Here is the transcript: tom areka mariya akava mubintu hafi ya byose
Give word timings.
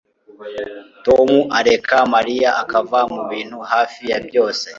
tom 1.05 1.29
areka 1.57 1.97
mariya 2.13 2.49
akava 2.61 2.99
mubintu 3.13 3.57
hafi 3.71 4.01
ya 4.11 4.17
byose 4.27 4.67